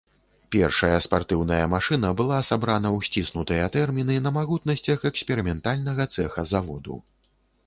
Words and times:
Першая 0.53 0.95
спартыўная 1.05 1.59
машына 1.73 2.09
была 2.21 2.39
сабрана 2.49 2.89
ў 2.97 3.09
сціснутыя 3.09 3.69
тэрміны 3.77 4.17
на 4.29 4.33
магутнасцях 4.39 5.07
эксперыментальнага 5.11 6.03
цэха 6.19 6.41
заводу. 6.55 7.01